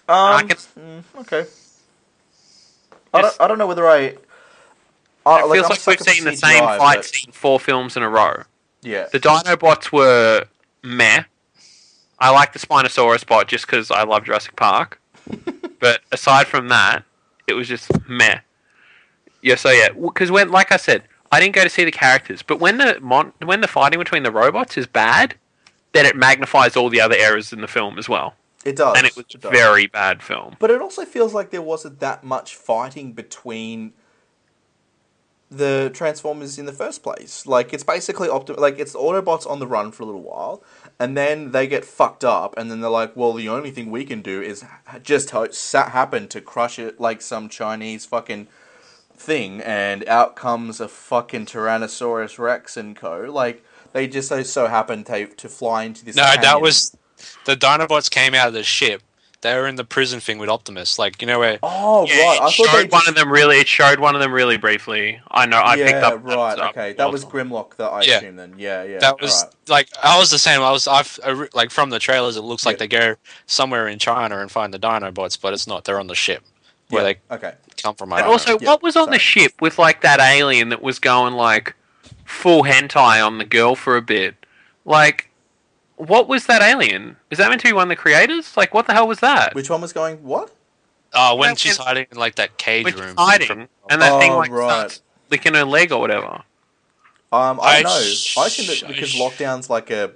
[0.07, 1.45] Um, can- mm, okay.
[3.13, 4.15] I don't, I don't know whether I.
[5.25, 7.97] I It like, feels I'm like we've seen the same fight but- scene four films
[7.97, 8.43] in a row.
[8.81, 9.07] Yeah.
[9.11, 10.45] The Dinobots were
[10.81, 11.23] meh.
[12.21, 15.01] I like the Spinosaurus bot just because I love Jurassic Park.
[15.79, 17.03] but aside from that,
[17.47, 18.39] it was just meh.
[19.41, 22.43] Yeah, so yeah, because when, like I said, I didn't go to see the characters,
[22.43, 25.33] but when the mon- when the fighting between the robots is bad,
[25.93, 28.95] then it magnifies all the other errors in the film as well, It does.
[28.97, 29.51] and it was does.
[29.51, 30.57] very bad film.
[30.59, 33.93] But it also feels like there wasn't that much fighting between
[35.49, 37.45] the Transformers in the first place.
[37.45, 40.63] Like it's basically optim- like it's the Autobots on the run for a little while,
[41.01, 44.05] and then they get fucked up, and then they're like, "Well, the only thing we
[44.05, 44.63] can do is
[45.01, 48.47] just ho- happen to crush it like some Chinese fucking
[49.15, 53.21] thing," and out comes a fucking Tyrannosaurus Rex and co.
[53.21, 56.15] Like they just so, so happen to to fly into this.
[56.15, 56.95] No, that was
[57.45, 59.01] the Dinobots came out of the ship.
[59.41, 61.57] They were in the prison thing with Optimus, like you know where.
[61.63, 63.57] Oh Yeah, right, I thought showed they one of them really.
[63.57, 65.19] It showed one of them really briefly.
[65.31, 65.57] I know.
[65.57, 66.23] I yeah, picked up.
[66.23, 66.59] right.
[66.59, 67.25] up- okay, that was.
[67.25, 67.75] Grimlock.
[67.77, 68.17] That I Yeah.
[68.17, 68.55] assume then.
[68.57, 68.99] Yeah, yeah.
[68.99, 69.55] that was alright.
[69.67, 70.61] like I was the same.
[70.61, 71.19] I was I've
[71.53, 72.37] like from the trailers.
[72.37, 72.79] It looks like Yeah.
[72.79, 73.15] they go
[73.47, 75.85] somewhere in China and find the Dinobots, but it's not.
[75.85, 76.43] They're on the ship
[76.89, 77.13] where yeah.
[77.29, 77.53] they okay.
[77.81, 78.13] come from.
[78.13, 78.57] And also, know.
[78.61, 79.15] Yeah, what was on sorry.
[79.15, 81.75] the ship with like that alien that was going like
[82.25, 84.35] full hentai on the girl for a bit?
[84.85, 85.30] Like,
[86.07, 87.17] what was that alien?
[87.29, 88.55] Is that meant to be one of the creators?
[88.57, 89.53] Like, what the hell was that?
[89.55, 90.23] Which one was going?
[90.23, 90.51] What?
[91.13, 94.31] uh, when when- she's hiding in like that cage Which room, hiding, and that thing
[94.31, 94.69] Oh, like right.
[94.69, 96.43] starts licking her leg or whatever.
[97.33, 98.01] Um, I I don't know.
[98.01, 100.11] sh- I assume that because sh- lockdown's like a.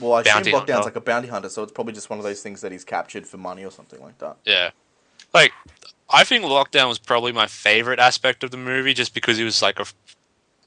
[0.00, 0.82] Well, I assume lockdown's hunter.
[0.84, 3.26] like a bounty hunter, so it's probably just one of those things that he's captured
[3.26, 4.36] for money or something like that.
[4.44, 4.70] Yeah.
[5.32, 5.52] Like,
[6.10, 9.62] I think Lockdown was probably my favorite aspect of the movie just because he was
[9.62, 9.84] like a,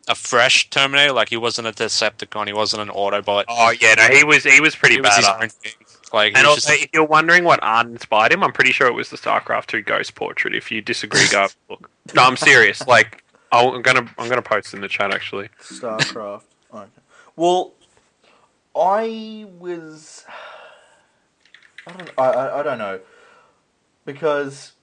[0.07, 1.13] a fresh Terminator.
[1.13, 3.45] Like, he wasn't a Decepticon, he wasn't an Autobot.
[3.47, 5.17] Oh yeah, no, he was he was pretty he was bad.
[5.17, 5.73] his own thing.
[6.13, 8.93] Like, And also, just, if you're wondering what art inspired him, I'm pretty sure it
[8.93, 10.55] was the StarCraft 2 ghost portrait.
[10.55, 11.89] If you disagree, go look.
[12.15, 12.81] No, I'm serious.
[12.87, 15.49] Like, I'll, I'm gonna I'm gonna post in the chat actually.
[15.61, 16.43] Starcraft.
[16.73, 16.85] okay.
[17.35, 17.73] Well,
[18.75, 20.25] I was.
[21.87, 22.09] I don't.
[22.17, 22.99] I, I, I don't know,
[24.05, 24.73] because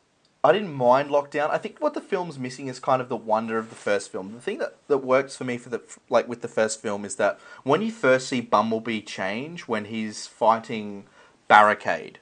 [0.44, 1.48] I didn't mind Lockdown.
[1.48, 4.35] I think what the film's missing is kind of the wonder of the first film.
[4.35, 5.80] The thing that, that works for me for the
[6.11, 10.26] like with the first film is that when you first see Bumblebee change when he's
[10.26, 11.04] fighting
[11.48, 12.18] Barricade,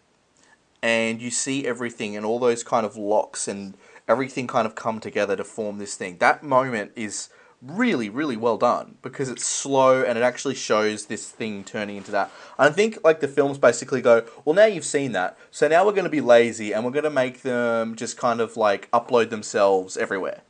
[0.83, 3.75] and you see everything and all those kind of locks and
[4.09, 6.19] everything kind of come together to form this thing.
[6.19, 7.29] That moment is
[7.65, 12.11] really, really well done because it's slow and it actually shows this thing turning into
[12.11, 12.31] that.
[12.59, 15.93] I think like the films basically go, well, now you've seen that, so now we're
[15.93, 19.31] going to be lazy and we're going to make them just kind of like upload
[19.31, 20.41] themselves everywhere.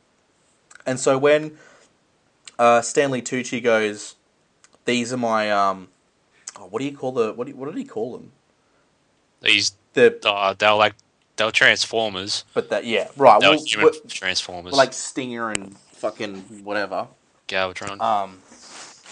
[0.85, 1.57] And so when
[2.57, 4.15] uh, Stanley Tucci goes,
[4.85, 5.89] these are my um,
[6.59, 7.45] oh, what do you call the what?
[7.45, 8.31] Do you, what did he call them?
[9.41, 10.95] These The uh, they're like,
[11.35, 12.43] they were Transformers.
[12.53, 13.39] but that yeah right.
[13.39, 14.73] They were well, human well, Transformers.
[14.73, 16.35] like Stinger and fucking
[16.65, 17.07] whatever.
[17.47, 18.01] Galvatron.
[18.01, 18.39] um,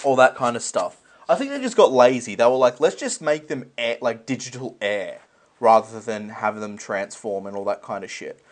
[0.03, 0.97] all that kind of stuff.
[1.29, 2.35] I think they just got lazy.
[2.35, 5.19] They were like, let's just make them air, like digital air
[5.61, 8.43] rather than have them transform and all that kind of shit.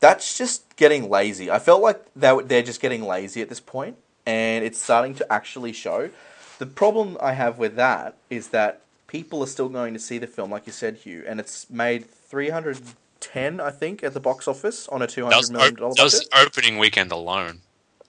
[0.00, 1.50] That's just getting lazy.
[1.50, 5.14] I felt like they were- they're just getting lazy at this point, and it's starting
[5.16, 6.10] to actually show.
[6.58, 10.26] The problem I have with that is that people are still going to see the
[10.28, 12.78] film, like you said, Hugh, and it's made three hundred
[13.20, 15.90] ten, I think, at the box office on a two that was, hundred million dollar
[15.90, 17.60] op- that was the opening weekend alone.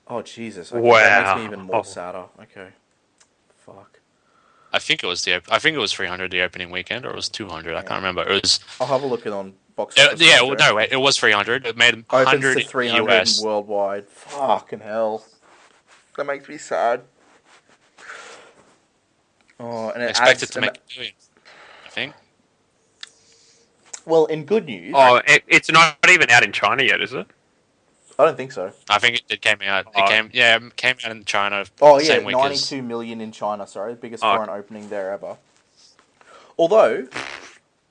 [0.07, 0.71] Oh Jesus!
[0.71, 1.37] Okay, That makes Wow.
[1.37, 1.83] me even more Oh.
[1.83, 2.25] sadder.
[2.41, 2.69] Okay,
[3.65, 3.99] fuck.
[4.71, 7.15] I think it was the I think it was 300 the opening weekend or it
[7.15, 7.75] was 200.
[7.75, 8.21] I can't remember.
[8.23, 10.21] It was I'll have a look at on box yeah, office.
[10.21, 11.65] yeah well, no wait, it was 300.
[11.65, 13.41] It made opens 100 to in three the hundred US.
[13.43, 14.07] worldwide.
[14.07, 15.25] Fucking hell,
[16.17, 17.01] that makes me sad.
[19.59, 21.13] Oh, and it Expected adds, to make a million.
[21.85, 22.13] I think.
[24.09, 27.27] Well, in good news, Oh, it, it's not even out in China yet, is it?
[28.17, 28.73] I don't think so.
[28.89, 29.85] I think it, it came out.
[29.87, 30.07] It Oh.
[30.07, 31.63] came yeah, it came out in China.
[31.81, 33.65] Oh yeah, same week as- ninety-two million in China.
[33.65, 34.35] Sorry, biggest Oh.
[34.35, 35.37] foreign opening there ever.
[36.57, 37.07] Although,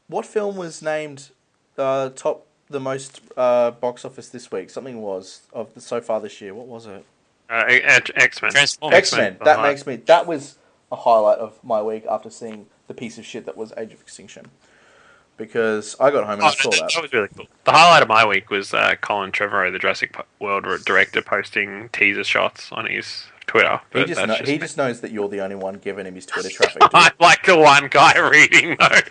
[0.09, 1.31] what film was named
[1.79, 4.69] uh, top the most uh, box office this week?
[4.69, 6.53] Something was of the, so far this year.
[6.53, 7.05] What was it?
[7.49, 8.55] Uh, X Men.
[8.55, 8.93] X Men.
[8.93, 9.63] X-Men, That uh-huh.
[9.67, 9.97] makes me.
[9.97, 10.57] That was
[10.93, 14.01] a highlight of my week after seeing the piece of shit that was Age of
[14.03, 14.51] Extinction.
[15.39, 17.03] Because I got home and Oh, I saw that, that.
[17.03, 17.47] was really cool.
[17.65, 22.25] The highlight of my week was uh, Colin Trevorrow, the Jurassic World director, posting teaser
[22.25, 23.81] shots on his Twitter.
[23.93, 26.27] He just, know, just he just knows that you're the only one giving him his
[26.27, 26.83] Twitter traffic.
[26.93, 29.03] I'm like the one guy reading those.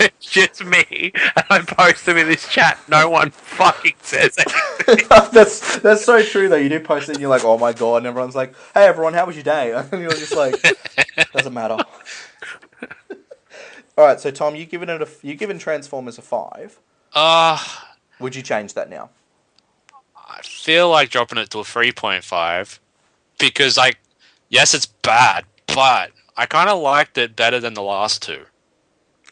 [0.00, 2.78] it's just me, and I post them in this chat.
[2.88, 4.36] No one fucking says
[4.88, 5.06] anything.
[5.32, 6.56] that's that's so true though.
[6.56, 9.14] You do post it and you're like, oh my god, and everyone's like, hey everyone,
[9.14, 9.72] how was your day?
[9.92, 10.54] And you're just like,
[11.32, 11.76] doesn't matter.
[13.98, 16.78] All right, so Tom, you given it a you given Transformers a five.
[17.14, 17.58] Uh,
[18.18, 19.10] Would you change that now?
[20.14, 22.78] I feel like dropping it to a 3.5
[23.38, 23.98] because, like,
[24.48, 28.44] yes, it's bad, but I kind of liked it better than the last two.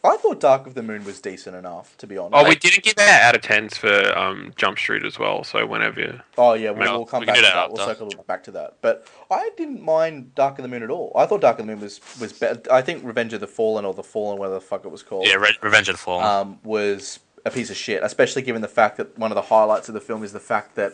[0.04, 2.34] I thought Dark of the Moon was decent enough, to be honest.
[2.34, 5.42] Oh, we didn't give out out of tens for um, Jump Street as well.
[5.42, 6.20] So whenever you...
[6.36, 7.72] Oh yeah, we'll, Well, we'll come we back to that that.
[7.72, 8.76] We'll circle back to that.
[8.80, 11.12] But I didn't mind Dark of the Moon at all.
[11.16, 12.60] I thought Dark of the Moon was was better.
[12.72, 15.26] I think Revenge of the Fallen or the Fallen, whatever the fuck it was called,
[15.26, 16.24] Yeah, Re- Revenge of the Fallen.
[16.24, 18.02] um, was a piece of shit.
[18.02, 20.76] Especially given the fact that one of the highlights of the film is the fact
[20.76, 20.92] that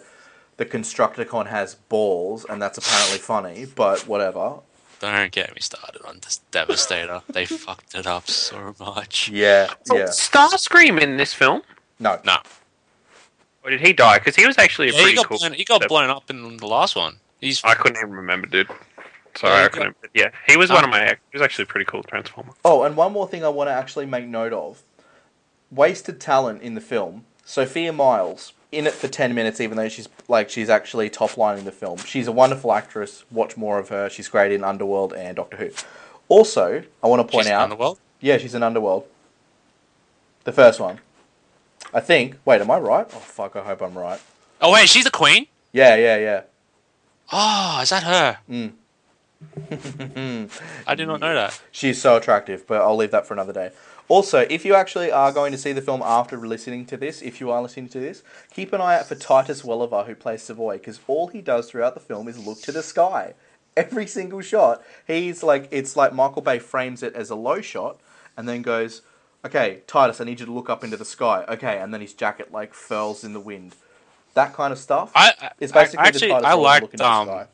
[0.56, 3.66] the Constructicon has balls, and that's apparently funny.
[3.66, 4.60] But whatever.
[5.04, 7.20] Don't get me started on this Devastator.
[7.28, 9.28] they fucked it up so much.
[9.28, 10.04] Yeah, So yeah.
[10.04, 11.60] Starscream in this film?
[11.98, 12.38] No, No,
[13.62, 14.18] Or did he die?
[14.18, 15.38] Because he was actually a yeah, he pretty got cool...
[15.38, 17.16] blown, he got blown up in the last one.
[17.38, 18.68] He's I couldn't even remember, dude.
[19.36, 19.96] Sorry, Yeah, I couldn't.
[20.00, 21.08] but Yeah, he was one of my...
[21.08, 22.54] He was actually a pretty cool Transformer.
[22.64, 24.82] Oh, and one more thing I want to actually make note of.
[25.70, 27.26] Wasted talent in the film.
[27.44, 31.58] Sophia Myles in it for 10 minutes even though she's like she's actually top line
[31.58, 31.98] in the film.
[31.98, 33.24] She's a wonderful actress.
[33.30, 34.08] Watch more of her.
[34.10, 35.70] She's great in Underworld and Doctor Who.
[36.28, 37.98] Also, I want to point she's out Underworld?
[38.20, 39.06] Yeah, she's in Underworld.
[40.44, 41.00] The first one.
[41.92, 42.36] I think.
[42.44, 43.06] Wait, am I right?
[43.06, 44.20] Oh fuck, I hope I'm right.
[44.60, 45.46] Oh wait, she's the queen.
[45.72, 46.42] Yeah, yeah, yeah.
[47.32, 48.38] Oh, is that her?
[48.50, 48.72] Mm.
[50.86, 51.60] I did not know that.
[51.70, 53.70] She's so attractive, but I'll leave that for another day.
[54.08, 57.40] Also, if you actually are going to see the film after listening to this, if
[57.40, 60.76] you are listening to this, keep an eye out for Titus Welliver, who plays Savoy,
[60.76, 63.34] because all he does throughout the film is look to the sky.
[63.76, 67.98] Every single shot, he's like, it's like Michael Bay frames it as a low shot,
[68.36, 69.02] and then goes,
[69.44, 72.14] "Okay, Titus, I need you to look up into the sky." Okay, and then his
[72.14, 73.74] jacket like furls in the wind.
[74.34, 75.10] That kind of stuff.
[75.14, 77.46] I, I It's basically I, actually I liked um.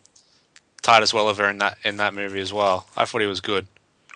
[0.82, 2.86] Titus Welliver in that in that movie as well.
[2.96, 3.66] I thought he was good.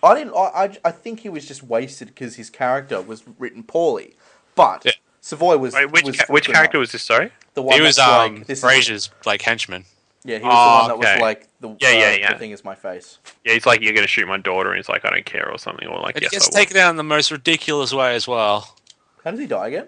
[0.05, 0.33] I didn't.
[0.35, 4.15] I, I, I think he was just wasted because his character was written poorly.
[4.55, 4.91] But Yeah.
[5.21, 5.73] Savoy was.
[5.73, 6.81] Wait, which was ca- which character enough.
[6.81, 7.03] was this?
[7.03, 7.31] Sorry.
[7.55, 7.75] the one?
[7.75, 9.85] he was um like, this is- Frasier's like henchman.
[10.23, 11.15] yeah, he was Oh, the one that okay.
[11.15, 11.69] was like the.
[11.79, 12.33] Yeah, uh, yeah, yeah.
[12.33, 13.17] The thing is my face.
[13.43, 15.57] Yeah, he's like, "You're gonna shoot my daughter," and he's like, "I don't care," or
[15.57, 18.27] something, or like, It "Yes, gets I taken out in the most ridiculous way as
[18.27, 18.75] well.
[19.23, 19.87] How does he die again?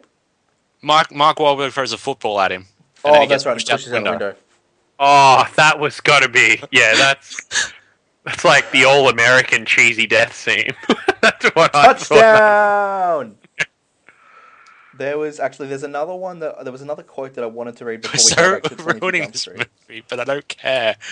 [0.81, 2.65] Mark Mark Wahlberg throws a football at him.
[3.05, 3.51] Oh, that's right.
[3.53, 4.35] He pushed out pushes out the window.
[4.99, 6.59] Oh, that was gotta be.
[6.71, 7.71] Yeah, that's
[8.27, 10.71] that's like the all-American cheesy death scene.
[11.21, 12.09] that's what I thought.
[12.09, 13.37] Touchdown!
[14.97, 17.85] there was actually there's another one that there was another quote that I wanted to
[17.85, 19.67] read We're before we so go back to 22 ruining this Street.
[19.87, 20.97] movie, but I don't care.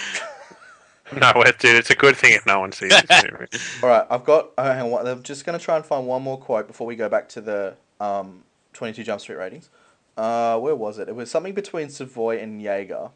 [1.15, 3.45] No, dude, it's a good thing if no one sees this movie.
[3.83, 4.49] All right, I've got.
[4.57, 6.95] Uh, hang on, I'm just going to try and find one more quote before we
[6.95, 9.69] go back to the um, 22 Jump Street ratings.
[10.17, 11.07] Uh, where was it?
[11.07, 13.11] It was something between Savoy and Yeager.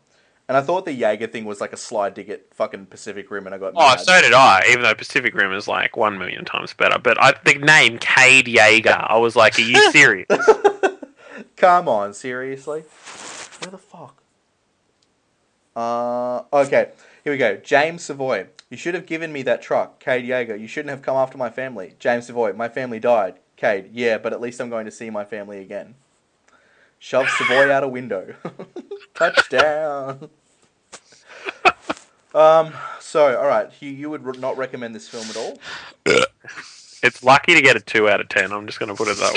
[0.50, 3.54] And I thought the Jaeger thing was like a slide at fucking Pacific Rim, and
[3.54, 4.00] I got Oh, mad.
[4.00, 4.64] so did I.
[4.72, 8.48] Even though Pacific Rim is like one million times better, but I, the name Cade
[8.48, 10.26] Yeager, I was like, "Are you serious?"
[11.56, 12.82] Come on, seriously?
[13.62, 14.24] Where the fuck?
[15.76, 16.90] Uh, okay,
[17.24, 17.56] here we go.
[17.58, 18.48] James Savoy.
[18.72, 20.00] You should have given me that truck.
[20.00, 20.60] Cade Yeager.
[20.60, 21.94] You shouldn't have come after my family.
[22.00, 22.54] James Savoy.
[22.54, 23.36] My family died.
[23.56, 23.92] Cade.
[23.94, 25.94] Yeah, but at least I'm going to see my family again.
[26.98, 28.34] Shove Savoy out a window.
[29.14, 30.30] Touchdown.
[32.34, 32.74] Um.
[33.00, 33.70] So, all right.
[33.80, 35.60] You you would not recommend this film at all,
[37.04, 38.52] it's lucky to get a two out of ten.
[38.52, 39.34] I'm just gonna put it that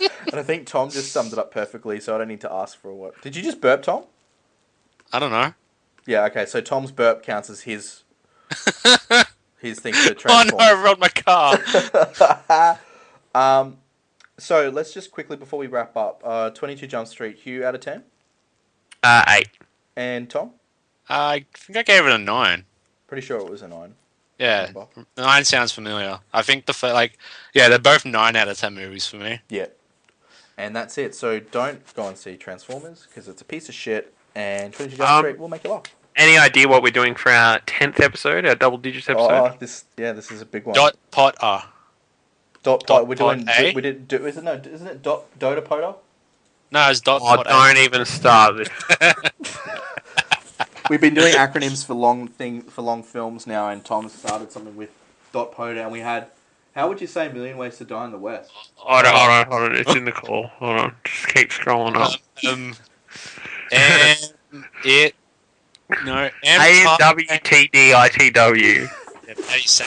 [0.00, 0.08] way.
[0.30, 2.00] and I think Tom just summed it up perfectly.
[2.00, 3.20] So I don't need to ask for a what.
[3.22, 4.04] Did you just burp, Tom?
[5.12, 5.54] I don't know.
[6.06, 8.02] Yeah, okay, so Tom's burp counts as his
[9.58, 10.84] his thing for Oh no, I Transformers.
[10.84, 12.78] rolled my car.
[13.34, 13.78] um,
[14.36, 17.74] so let's just quickly before we wrap up, uh, Twenty Two Jump Street, Hugh out
[17.74, 18.02] of ten,
[19.02, 19.48] Uh, eight.
[19.96, 20.50] and Tom,
[21.08, 22.64] I think I gave it a nine.
[23.06, 23.94] pretty sure it was a nine.
[24.38, 24.86] Yeah, Number.
[25.16, 26.18] nine sounds familiar.
[26.32, 27.18] I think the fir- like,
[27.54, 29.40] yeah, they're both nine out of ten movies for me.
[29.48, 29.66] Yeah,
[30.58, 31.14] and that's it.
[31.14, 34.96] So don't go and see Transformers because it's a piece of shit, and Twenty Two
[34.98, 35.84] Jump Um, Street will make you laugh.
[36.16, 39.30] Any idea what we're doing for our tenth episode, our double digits episode?
[39.30, 40.74] Oh, this yeah, this is a big one.
[40.74, 41.64] Dot pot R.
[42.64, 43.48] dot, dot we're pod doing.
[43.56, 43.74] A?
[43.74, 44.08] We did.
[44.08, 44.54] Do, is it no?
[44.54, 45.96] Isn't it dot Dota Poda?
[46.72, 48.68] No, it's dot Oh, pot don't even start this.
[50.90, 54.76] We've been doing acronyms for long thing for long films now, and Tom started something
[54.76, 54.90] with
[55.32, 56.28] dot poda, and we had.
[56.74, 58.50] How would you say Million Ways to Die in the West?
[58.74, 59.76] Hold on, hold on, hold on.
[59.76, 60.48] It's in the call.
[60.58, 60.96] Hold on.
[61.04, 62.20] Just keep scrolling up.
[62.44, 62.48] A.
[62.48, 62.74] Um,
[63.70, 64.34] and
[64.84, 65.14] it.
[66.04, 66.60] No, A M.
[66.60, 68.86] N W T D I T W.
[68.86, 69.86] How do you say?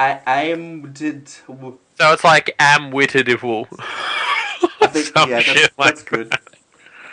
[0.00, 1.28] I I am did.
[1.28, 6.32] So it's like am witted I think Some yeah, that's, shit like that's good.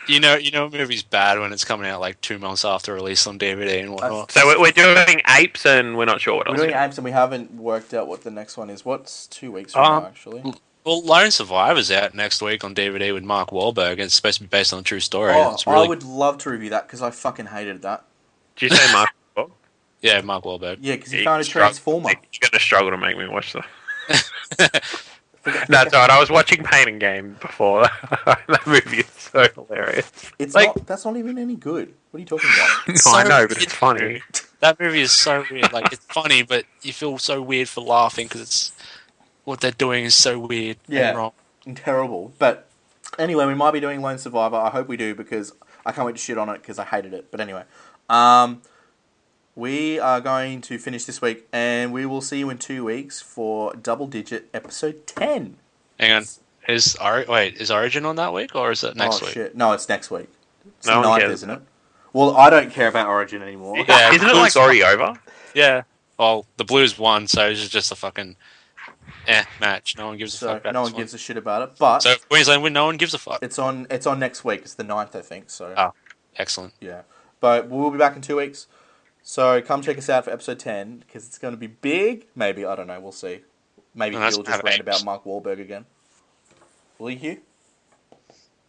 [0.08, 2.93] You know, you know, a movie's bad when it's coming out like two months after
[2.93, 4.32] release on DVD and whatnot.
[4.32, 6.62] So we're, we're doing apes, and we're not sure what We're else.
[6.64, 8.86] doing apes and we haven't worked out what the next one is.
[8.86, 10.41] What's two weeks from Um, now, actually?
[10.86, 13.99] Well, Lone Survivor's out next week on DVD with Mark Wahlberg.
[13.99, 15.34] It's supposed to be based on a true story.
[15.36, 18.05] Oh, it's really, I would love to review that because I fucking hated that.
[18.55, 19.10] Did you say Mark?
[20.01, 20.78] yeah, Mark Wahlberg.
[20.80, 22.10] Yeah, because he You found a struggle- transformer.
[22.12, 23.66] You're gonna struggle to make me watch that.
[25.70, 26.10] That's all right.
[26.10, 27.84] I was watching Pain and Gain before.
[28.26, 30.11] that movie is so hilarious.
[30.39, 30.86] It's like- not.
[30.88, 31.93] That's not even any good.
[32.11, 32.88] What are you talking about?
[32.88, 34.21] No, So I know, but it's it's funny.
[34.59, 35.71] That movie is so weird.
[35.73, 38.71] Like it's funny, but you feel so weird for laughing because it's
[39.43, 41.09] what they're doing is so weird Yeah.
[41.09, 41.32] and wrong.
[41.75, 42.34] terrible.
[42.39, 42.67] But
[43.19, 44.55] anyway, we might be doing Lone Survivor.
[44.55, 45.53] I hope we do because
[45.86, 47.30] I can't wait to shit on it because I hated it.
[47.32, 47.63] But anyway,
[48.09, 48.61] um,
[49.55, 53.21] we are going to finish this week, and we will see you in two weeks
[53.21, 55.57] for Double Digit episode ten.
[55.99, 56.23] Hang on,
[56.68, 59.34] is Or- wait is Origin on that week or is it next oh week?
[59.34, 59.55] shit!
[59.55, 60.28] No, it's next week.
[60.78, 61.61] It's No the ninth, isn't it?
[62.13, 63.78] Well, I don't care about Origin anymore.
[63.88, 65.20] Yeah, Isn't it like Blues- already over?
[65.53, 65.84] Yeah.
[66.18, 68.36] Well, the Blues won, so it's just a fucking
[69.28, 69.95] eh match.
[69.97, 70.61] No one gives a So fuck.
[70.61, 71.72] About no this one gives a shit about it.
[71.78, 73.39] But So Queensland win, no one gives a fuck.
[73.41, 73.88] it's on.
[73.91, 74.61] It's on next week.
[74.61, 75.49] It's the 9th, I think.
[75.49, 75.93] So Oh.
[76.38, 76.74] Excellent.
[76.82, 77.01] Yeah.
[77.39, 78.68] But we'll be back in two weeks.
[79.22, 82.28] So come check us out for episode 10 because it's going to be big.
[82.36, 82.65] Maybe.
[82.65, 82.99] I don't know.
[82.99, 83.41] We'll see.
[83.93, 85.86] Maybe no, he'll just rant about Mark Wahlberg again.
[86.99, 87.37] Will you, Hugh?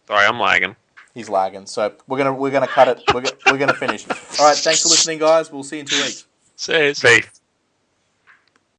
[0.07, 0.75] Sorry, I'm lagging.
[1.13, 1.65] He's lagging.
[1.65, 3.03] So we're gonna we're gonna cut it.
[3.13, 4.07] We're, go- we're gonna finish.
[4.39, 4.57] All right.
[4.57, 5.51] Thanks for listening, guys.
[5.51, 6.25] We'll see you in two weeks.
[6.55, 7.38] See, Peace.